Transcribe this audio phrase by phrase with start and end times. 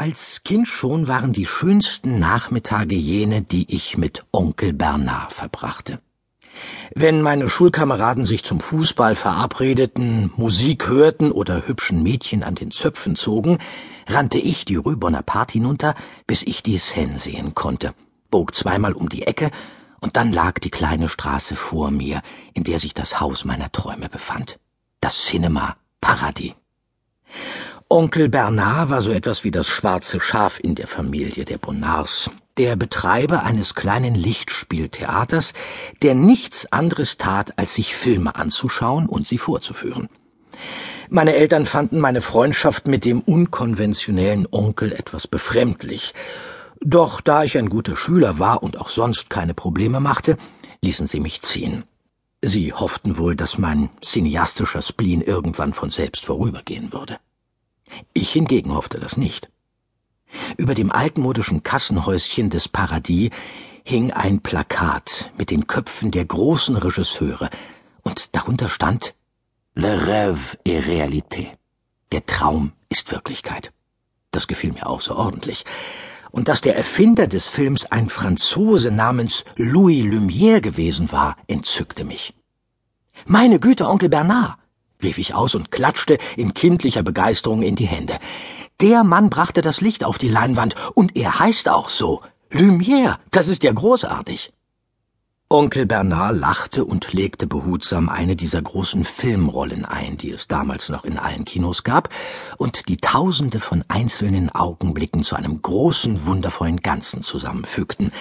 [0.00, 6.00] Als Kind schon waren die schönsten Nachmittage jene, die ich mit Onkel Bernard verbrachte.
[6.94, 13.14] Wenn meine Schulkameraden sich zum Fußball verabredeten, Musik hörten oder hübschen Mädchen an den Zöpfen
[13.14, 13.58] zogen,
[14.06, 15.94] rannte ich die Rue Bonaparte hinunter,
[16.26, 17.92] bis ich die Seine sehen konnte,
[18.30, 19.50] bog zweimal um die Ecke,
[20.00, 22.22] und dann lag die kleine Straße vor mir,
[22.54, 24.58] in der sich das Haus meiner Träume befand.
[25.02, 26.54] Das Cinema Paradis.
[27.92, 32.76] Onkel Bernard war so etwas wie das schwarze Schaf in der Familie der Bonnards, der
[32.76, 35.54] Betreiber eines kleinen Lichtspieltheaters,
[36.00, 40.08] der nichts anderes tat, als sich Filme anzuschauen und sie vorzuführen.
[41.08, 46.14] Meine Eltern fanden meine Freundschaft mit dem unkonventionellen Onkel etwas befremdlich,
[46.80, 50.36] doch da ich ein guter Schüler war und auch sonst keine Probleme machte,
[50.80, 51.82] ließen sie mich ziehen.
[52.40, 57.18] Sie hofften wohl, dass mein cineastischer Spleen irgendwann von selbst vorübergehen würde.
[58.12, 59.50] Ich hingegen hoffte das nicht.
[60.56, 63.30] Über dem altmodischen Kassenhäuschen des Paradies
[63.84, 67.50] hing ein Plakat mit den Köpfen der großen Regisseure,
[68.02, 69.14] und darunter stand
[69.74, 71.56] Le rêve est réalité.
[72.12, 73.72] Der Traum ist Wirklichkeit.
[74.30, 75.64] Das gefiel mir außerordentlich.
[76.30, 82.34] Und dass der Erfinder des Films ein Franzose namens Louis Lumière gewesen war, entzückte mich.
[83.26, 84.56] Meine Güte, Onkel Bernard,
[85.02, 88.18] rief ich aus und klatschte in kindlicher Begeisterung in die Hände.
[88.80, 92.22] Der Mann brachte das Licht auf die Leinwand, und er heißt auch so.
[92.50, 94.52] Lumière, das ist ja großartig.
[95.52, 101.04] Onkel Bernard lachte und legte behutsam eine dieser großen Filmrollen ein, die es damals noch
[101.04, 102.08] in allen Kinos gab,
[102.56, 108.12] und die tausende von einzelnen Augenblicken zu einem großen, wundervollen Ganzen zusammenfügten,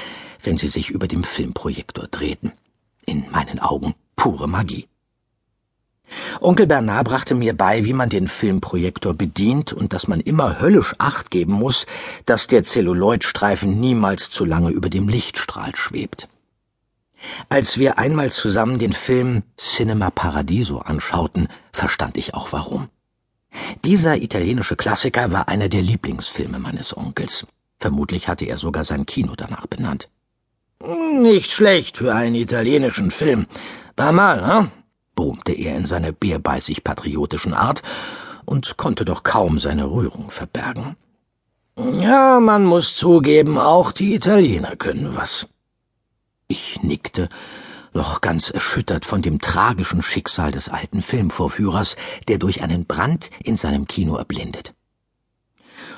[0.42, 2.52] wenn sie sich über dem Filmprojektor drehten.
[3.06, 4.88] In meinen Augen pure Magie.
[6.42, 10.96] Onkel Bernard brachte mir bei, wie man den Filmprojektor bedient und dass man immer höllisch
[10.98, 11.86] Acht geben muss,
[12.26, 16.30] dass der Zelluloidstreifen niemals zu lange über dem Lichtstrahl schwebt.
[17.50, 22.88] Als wir einmal zusammen den Film Cinema Paradiso anschauten, verstand ich auch warum.
[23.84, 27.48] Dieser italienische Klassiker war einer der Lieblingsfilme meines Onkels.
[27.80, 30.08] Vermutlich hatte er sogar sein Kino danach benannt.
[31.14, 33.48] Nicht schlecht für einen italienischen Film.
[33.98, 34.72] War mal, hm?
[35.20, 37.84] Brummte er in seiner bärbeißig patriotischen Art
[38.46, 40.96] und konnte doch kaum seine Rührung verbergen.
[41.76, 45.50] Ja, man muss zugeben, auch die Italiener können was.
[46.48, 47.28] Ich nickte,
[47.92, 51.98] noch ganz erschüttert von dem tragischen Schicksal des alten Filmvorführers,
[52.30, 54.74] der durch einen Brand in seinem Kino erblindet.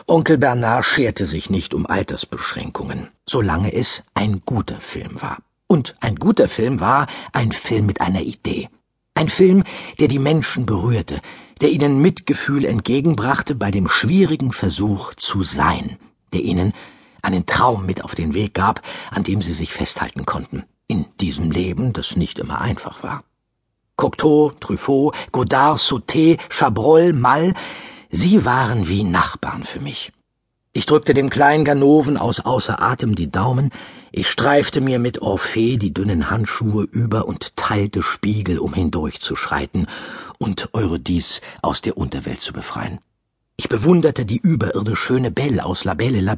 [0.07, 5.37] Onkel Bernard scherte sich nicht um Altersbeschränkungen, solange es ein guter Film war.
[5.67, 8.67] Und ein guter Film war ein Film mit einer Idee.
[9.13, 9.63] Ein Film,
[9.99, 11.21] der die Menschen berührte,
[11.59, 15.97] der ihnen Mitgefühl entgegenbrachte bei dem schwierigen Versuch zu sein,
[16.33, 16.73] der ihnen
[17.21, 21.51] einen Traum mit auf den Weg gab, an dem sie sich festhalten konnten, in diesem
[21.51, 23.23] Leben, das nicht immer einfach war.
[23.95, 27.53] Cocteau, Truffaut, Godard, Sauté, Chabrol, Mall,
[28.09, 30.11] sie waren wie Nachbarn für mich.
[30.73, 33.71] Ich drückte dem kleinen Ganoven aus außer Atem die Daumen,
[34.13, 39.87] ich streifte mir mit Orphée die dünnen Handschuhe über und teilte Spiegel, um hindurchzuschreiten
[40.37, 42.99] und Eurydis aus der Unterwelt zu befreien.
[43.57, 46.37] Ich bewunderte die überirdisch schöne Belle aus La Belle La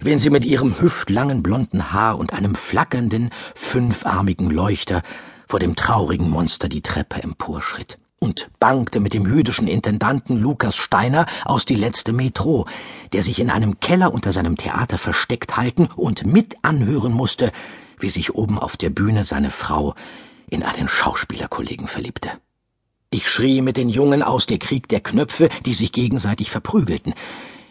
[0.00, 5.02] wenn sie mit ihrem hüftlangen blonden Haar und einem flackernden, fünfarmigen Leuchter
[5.46, 11.26] vor dem traurigen Monster die Treppe emporschritt und bangte mit dem jüdischen Intendanten Lukas Steiner
[11.44, 12.66] aus die letzte Metro,
[13.14, 17.50] der sich in einem Keller unter seinem Theater versteckt halten und mit anhören musste,
[17.98, 19.94] wie sich oben auf der Bühne seine Frau
[20.50, 22.30] in einen Schauspielerkollegen verliebte.
[23.10, 27.14] Ich schrie mit den Jungen aus der Krieg der Knöpfe, die sich gegenseitig verprügelten.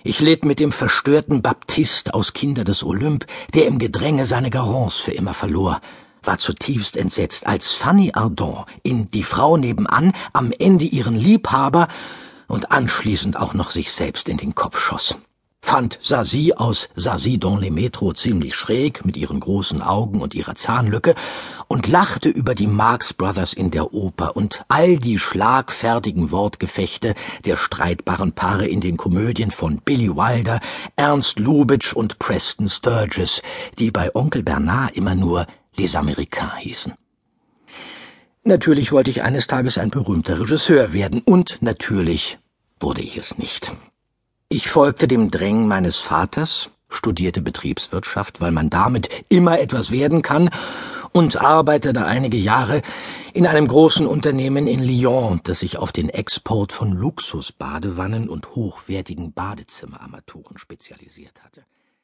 [0.03, 5.01] Ich litt mit dem verstörten Baptist aus Kinder des Olymp, der im Gedränge seine Garance
[5.01, 5.79] für immer verlor
[6.23, 11.87] war zutiefst entsetzt, als Fanny Ardon in Die Frau nebenan am Ende ihren Liebhaber
[12.47, 15.15] und anschließend auch noch sich selbst in den Kopf schoss.
[15.61, 20.55] Fand Sazie aus Sazie dans les Metro ziemlich schräg mit ihren großen Augen und ihrer
[20.55, 21.15] Zahnlücke
[21.67, 27.13] und lachte über die Marx Brothers in der Oper und all die schlagfertigen Wortgefechte
[27.45, 30.59] der streitbaren Paare in den Komödien von Billy Wilder,
[30.95, 33.41] Ernst Lubitsch und Preston Sturges,
[33.77, 35.45] die bei Onkel Bernard immer nur
[35.77, 36.93] Les Américains hießen.
[38.43, 42.39] Natürlich wollte ich eines Tages ein berühmter Regisseur werden, und natürlich
[42.79, 43.73] wurde ich es nicht.
[44.47, 50.49] Ich folgte dem Drängen meines Vaters, studierte Betriebswirtschaft, weil man damit immer etwas werden kann,
[51.11, 52.81] und arbeitete einige Jahre
[53.33, 59.33] in einem großen Unternehmen in Lyon, das sich auf den Export von Luxusbadewannen und hochwertigen
[59.33, 61.65] Badezimmerarmaturen spezialisiert hatte